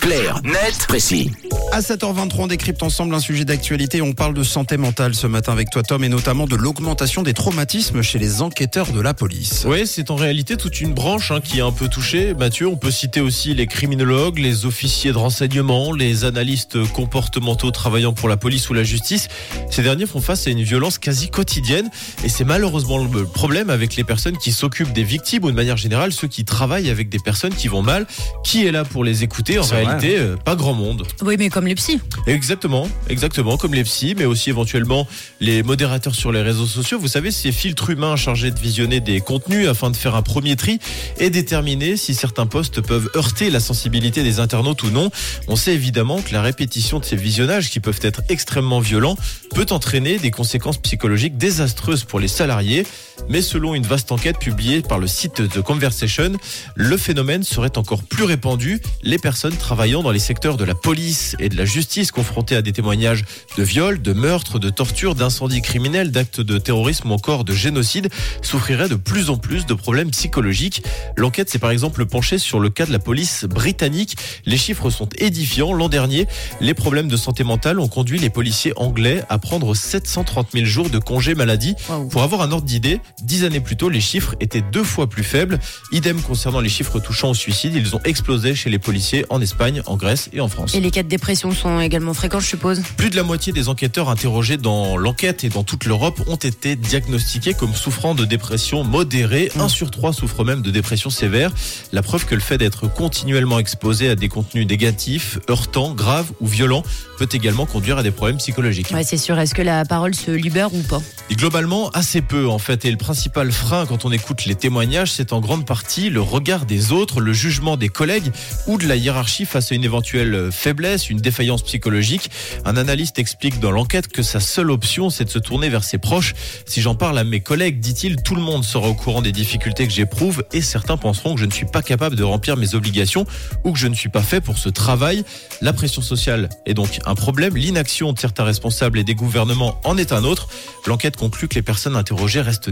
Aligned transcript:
Clair, 0.00 0.40
net, 0.44 0.86
précis. 0.88 1.30
À 1.72 1.82
7h23, 1.82 2.34
on 2.36 2.46
décrypte 2.48 2.82
ensemble 2.82 3.14
un 3.14 3.20
sujet 3.20 3.44
d'actualité. 3.44 4.02
On 4.02 4.12
parle 4.12 4.34
de 4.34 4.42
santé 4.42 4.76
mentale 4.76 5.14
ce 5.14 5.28
matin 5.28 5.52
avec 5.52 5.70
toi, 5.70 5.84
Tom, 5.84 6.02
et 6.02 6.08
notamment 6.08 6.48
de 6.48 6.56
l'augmentation 6.56 7.22
des 7.22 7.32
traumatismes 7.32 8.02
chez 8.02 8.18
les 8.18 8.42
enquêteurs 8.42 8.90
de 8.90 9.00
la 9.00 9.14
police. 9.14 9.64
Oui, 9.68 9.86
c'est 9.86 10.10
en 10.10 10.16
réalité 10.16 10.56
toute 10.56 10.80
une 10.80 10.94
branche 10.94 11.30
hein, 11.30 11.40
qui 11.40 11.58
est 11.58 11.62
un 11.62 11.70
peu 11.70 11.86
touchée. 11.86 12.34
Mathieu, 12.34 12.66
on 12.66 12.76
peut 12.76 12.90
citer 12.90 13.20
aussi 13.20 13.54
les 13.54 13.68
criminologues, 13.68 14.38
les 14.38 14.66
officiers 14.66 15.12
de 15.12 15.18
renseignement, 15.18 15.92
les 15.92 16.24
analystes 16.24 16.84
comportementaux 16.88 17.70
travaillant 17.70 18.14
pour 18.14 18.28
la 18.28 18.36
police 18.36 18.68
ou 18.68 18.74
la 18.74 18.82
justice. 18.82 19.28
Ces 19.70 19.82
derniers 19.82 20.06
font 20.06 20.20
face 20.20 20.48
à 20.48 20.50
une 20.50 20.64
violence 20.64 20.98
quasi 20.98 21.28
quotidienne 21.30 21.88
et 22.24 22.28
c'est 22.28 22.44
malheureusement 22.44 22.98
le 22.98 23.24
problème 23.26 23.70
avec 23.70 23.94
les 23.94 24.02
personnes 24.02 24.38
qui 24.38 24.50
s'occupent 24.50 24.92
des 24.92 25.04
victimes 25.04 25.44
ou 25.44 25.52
de 25.52 25.56
manière 25.56 25.76
générale 25.76 26.12
ceux 26.12 26.26
qui 26.26 26.44
travaillent 26.44 26.90
avec 26.90 27.08
des 27.10 27.20
personnes 27.20 27.54
qui 27.54 27.68
vont 27.68 27.82
mal. 27.82 28.08
Qui 28.42 28.66
est 28.66 28.72
là 28.72 28.84
pour 28.84 29.04
les 29.04 29.22
écouter 29.22 29.60
En 29.60 29.64
réalité, 29.64 30.18
euh, 30.18 30.34
pas 30.36 30.56
grand 30.56 30.74
monde. 30.74 31.06
Oui, 31.22 31.36
mais 31.38 31.48
comme 31.48 31.59
les 31.66 31.74
psys. 31.74 32.00
Exactement, 32.26 32.88
exactement, 33.08 33.56
comme 33.56 33.74
les 33.74 33.84
psys, 33.84 34.14
mais 34.16 34.24
aussi 34.24 34.50
éventuellement 34.50 35.06
les 35.40 35.62
modérateurs 35.62 36.14
sur 36.14 36.32
les 36.32 36.42
réseaux 36.42 36.66
sociaux. 36.66 36.98
Vous 36.98 37.08
savez, 37.08 37.30
ces 37.30 37.52
filtres 37.52 37.90
humains 37.90 38.16
chargés 38.16 38.50
de 38.50 38.58
visionner 38.58 39.00
des 39.00 39.20
contenus 39.20 39.68
afin 39.68 39.90
de 39.90 39.96
faire 39.96 40.14
un 40.14 40.22
premier 40.22 40.56
tri 40.56 40.78
et 41.18 41.30
déterminer 41.30 41.96
si 41.96 42.14
certains 42.14 42.46
posts 42.46 42.80
peuvent 42.80 43.10
heurter 43.16 43.50
la 43.50 43.60
sensibilité 43.60 44.22
des 44.22 44.40
internautes 44.40 44.82
ou 44.82 44.90
non. 44.90 45.10
On 45.48 45.56
sait 45.56 45.74
évidemment 45.74 46.20
que 46.20 46.32
la 46.32 46.42
répétition 46.42 46.98
de 46.98 47.04
ces 47.04 47.16
visionnages, 47.16 47.70
qui 47.70 47.80
peuvent 47.80 48.00
être 48.02 48.22
extrêmement 48.28 48.80
violents, 48.80 49.16
peut 49.54 49.66
entraîner 49.70 50.18
des 50.18 50.30
conséquences 50.30 50.78
psychologiques 50.78 51.36
désastreuses 51.36 52.04
pour 52.04 52.20
les 52.20 52.28
salariés. 52.28 52.86
Mais 53.30 53.42
selon 53.42 53.76
une 53.76 53.84
vaste 53.84 54.10
enquête 54.10 54.40
publiée 54.40 54.82
par 54.82 54.98
le 54.98 55.06
site 55.06 55.48
The 55.48 55.62
Conversation, 55.62 56.32
le 56.74 56.96
phénomène 56.96 57.44
serait 57.44 57.78
encore 57.78 58.02
plus 58.02 58.24
répandu. 58.24 58.80
Les 59.04 59.18
personnes 59.18 59.54
travaillant 59.54 60.02
dans 60.02 60.10
les 60.10 60.18
secteurs 60.18 60.56
de 60.56 60.64
la 60.64 60.74
police 60.74 61.36
et 61.38 61.48
de 61.48 61.56
la 61.56 61.64
justice 61.64 62.10
confrontées 62.10 62.56
à 62.56 62.62
des 62.62 62.72
témoignages 62.72 63.24
de 63.56 63.62
viols, 63.62 64.02
de 64.02 64.12
meurtres, 64.12 64.58
de 64.58 64.68
tortures, 64.68 65.14
d'incendies 65.14 65.62
criminels, 65.62 66.10
d'actes 66.10 66.40
de 66.40 66.58
terrorisme 66.58 67.12
ou 67.12 67.14
encore 67.14 67.44
de 67.44 67.52
génocide 67.52 68.08
souffriraient 68.42 68.88
de 68.88 68.96
plus 68.96 69.30
en 69.30 69.36
plus 69.36 69.64
de 69.64 69.74
problèmes 69.74 70.10
psychologiques. 70.10 70.82
L'enquête 71.16 71.50
s'est 71.50 71.60
par 71.60 71.70
exemple 71.70 72.06
penchée 72.06 72.38
sur 72.38 72.58
le 72.58 72.68
cas 72.68 72.84
de 72.84 72.92
la 72.92 72.98
police 72.98 73.44
britannique. 73.44 74.16
Les 74.44 74.56
chiffres 74.56 74.90
sont 74.90 75.08
édifiants. 75.18 75.72
L'an 75.72 75.88
dernier, 75.88 76.26
les 76.60 76.74
problèmes 76.74 77.06
de 77.06 77.16
santé 77.16 77.44
mentale 77.44 77.78
ont 77.78 77.86
conduit 77.86 78.18
les 78.18 78.30
policiers 78.30 78.72
anglais 78.74 79.22
à 79.28 79.38
prendre 79.38 79.72
730 79.76 80.48
000 80.52 80.64
jours 80.64 80.90
de 80.90 80.98
congé 80.98 81.36
maladie. 81.36 81.76
Pour 82.10 82.24
avoir 82.24 82.40
un 82.42 82.50
ordre 82.50 82.66
d'idée, 82.66 83.00
dix 83.22 83.44
années 83.44 83.60
plus 83.60 83.76
tôt, 83.76 83.88
les 83.88 84.00
chiffres 84.00 84.34
étaient 84.40 84.62
deux 84.62 84.84
fois 84.84 85.08
plus 85.08 85.24
faibles. 85.24 85.58
Idem 85.92 86.20
concernant 86.20 86.60
les 86.60 86.68
chiffres 86.68 86.98
touchant 87.00 87.30
au 87.30 87.34
suicide, 87.34 87.74
ils 87.74 87.94
ont 87.94 88.00
explosé 88.04 88.54
chez 88.54 88.70
les 88.70 88.78
policiers 88.78 89.24
en 89.30 89.40
Espagne, 89.40 89.82
en 89.86 89.96
Grèce 89.96 90.30
et 90.32 90.40
en 90.40 90.48
France. 90.48 90.74
Et 90.74 90.80
les 90.80 90.90
cas 90.90 91.02
de 91.02 91.08
dépression 91.08 91.52
sont 91.52 91.80
également 91.80 92.14
fréquents, 92.14 92.40
je 92.40 92.46
suppose. 92.46 92.82
Plus 92.96 93.10
de 93.10 93.16
la 93.16 93.22
moitié 93.22 93.52
des 93.52 93.68
enquêteurs 93.68 94.08
interrogés 94.08 94.56
dans 94.56 94.96
l'enquête 94.96 95.44
et 95.44 95.48
dans 95.48 95.64
toute 95.64 95.84
l'Europe 95.84 96.20
ont 96.26 96.36
été 96.36 96.76
diagnostiqués 96.76 97.54
comme 97.54 97.74
souffrant 97.74 98.14
de 98.14 98.24
dépression 98.24 98.84
modérée. 98.84 99.50
Un 99.58 99.68
sur 99.68 99.90
trois 99.90 100.12
souffre 100.12 100.44
même 100.44 100.62
de 100.62 100.70
dépression 100.70 101.10
sévère. 101.10 101.52
La 101.92 102.02
preuve 102.02 102.26
que 102.26 102.34
le 102.34 102.40
fait 102.40 102.58
d'être 102.58 102.86
continuellement 102.92 103.58
exposé 103.58 104.08
à 104.08 104.14
des 104.14 104.28
contenus 104.28 104.66
négatifs, 104.66 105.38
heurtants, 105.48 105.94
graves 105.94 106.30
ou 106.40 106.46
violents 106.46 106.82
peut 107.18 107.28
également 107.32 107.66
conduire 107.66 107.98
à 107.98 108.02
des 108.02 108.10
problèmes 108.10 108.38
psychologiques. 108.38 108.90
Ouais, 108.92 109.04
c'est 109.04 109.16
sûr. 109.16 109.38
Est-ce 109.38 109.54
que 109.54 109.62
la 109.62 109.84
parole 109.84 110.14
se 110.14 110.30
libère 110.30 110.72
ou 110.74 110.82
pas? 110.82 111.02
Et 111.28 111.34
globalement, 111.34 111.90
assez 111.90 112.22
peu 112.22 112.48
en 112.48 112.58
fait. 112.58 112.84
Et 112.84 112.90
le 112.90 112.96
principal 113.00 113.50
frein 113.50 113.86
quand 113.86 114.04
on 114.04 114.12
écoute 114.12 114.44
les 114.44 114.54
témoignages, 114.54 115.10
c'est 115.10 115.32
en 115.32 115.40
grande 115.40 115.66
partie 115.66 116.10
le 116.10 116.20
regard 116.20 116.66
des 116.66 116.92
autres, 116.92 117.20
le 117.20 117.32
jugement 117.32 117.78
des 117.78 117.88
collègues 117.88 118.30
ou 118.66 118.76
de 118.76 118.86
la 118.86 118.94
hiérarchie 118.94 119.46
face 119.46 119.72
à 119.72 119.74
une 119.74 119.84
éventuelle 119.84 120.52
faiblesse, 120.52 121.08
une 121.08 121.18
défaillance 121.18 121.62
psychologique. 121.62 122.30
Un 122.66 122.76
analyste 122.76 123.18
explique 123.18 123.58
dans 123.58 123.70
l'enquête 123.70 124.08
que 124.08 124.22
sa 124.22 124.38
seule 124.38 124.70
option, 124.70 125.08
c'est 125.08 125.24
de 125.24 125.30
se 125.30 125.38
tourner 125.38 125.70
vers 125.70 125.82
ses 125.82 125.96
proches. 125.96 126.34
Si 126.66 126.82
j'en 126.82 126.94
parle 126.94 127.18
à 127.18 127.24
mes 127.24 127.40
collègues, 127.40 127.80
dit-il, 127.80 128.16
tout 128.22 128.34
le 128.34 128.42
monde 128.42 128.64
sera 128.64 128.88
au 128.88 128.94
courant 128.94 129.22
des 129.22 129.32
difficultés 129.32 129.86
que 129.86 129.92
j'éprouve 129.92 130.44
et 130.52 130.60
certains 130.60 130.98
penseront 130.98 131.34
que 131.34 131.40
je 131.40 131.46
ne 131.46 131.52
suis 131.52 131.66
pas 131.66 131.82
capable 131.82 132.16
de 132.16 132.22
remplir 132.22 132.58
mes 132.58 132.74
obligations 132.74 133.24
ou 133.64 133.72
que 133.72 133.78
je 133.78 133.88
ne 133.88 133.94
suis 133.94 134.10
pas 134.10 134.22
fait 134.22 134.42
pour 134.42 134.58
ce 134.58 134.68
travail. 134.68 135.24
La 135.62 135.72
pression 135.72 136.02
sociale 136.02 136.50
est 136.66 136.74
donc 136.74 137.00
un 137.06 137.14
problème. 137.14 137.56
L'inaction 137.56 138.12
de 138.12 138.18
certains 138.18 138.44
responsables 138.44 138.98
et 138.98 139.04
des 139.04 139.14
gouvernements 139.14 139.80
en 139.84 139.96
est 139.96 140.12
un 140.12 140.22
autre. 140.24 140.48
L'enquête 140.86 141.16
conclut 141.16 141.48
que 141.48 141.54
les 141.54 141.62
personnes 141.62 141.96
interrogées 141.96 142.42
restent 142.42 142.68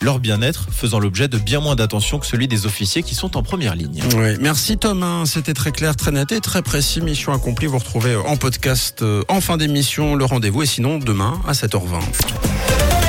leur 0.00 0.18
bien-être 0.18 0.68
faisant 0.70 0.98
l'objet 0.98 1.28
de 1.28 1.38
bien 1.38 1.60
moins 1.60 1.76
d'attention 1.76 2.18
que 2.18 2.26
celui 2.26 2.48
des 2.48 2.66
officiers 2.66 3.02
qui 3.02 3.14
sont 3.14 3.36
en 3.36 3.42
première 3.42 3.74
ligne. 3.74 4.02
Merci 4.40 4.78
hein. 4.84 5.24
c'était 5.26 5.54
très 5.54 5.72
clair, 5.72 5.96
très 5.96 6.12
net 6.12 6.32
et 6.32 6.40
très 6.40 6.62
précis. 6.62 7.00
Mission 7.00 7.32
accomplie, 7.32 7.66
vous 7.66 7.78
retrouvez 7.78 8.16
en 8.16 8.36
podcast 8.36 9.02
euh, 9.02 9.22
en 9.28 9.40
fin 9.40 9.56
d'émission 9.56 10.14
le 10.14 10.24
rendez-vous 10.24 10.62
et 10.62 10.66
sinon 10.66 10.98
demain 10.98 11.40
à 11.46 11.52
7h20. 11.52 12.99